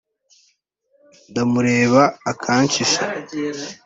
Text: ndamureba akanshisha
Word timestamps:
ndamureba 1.29 2.03
akanshisha 2.31 3.01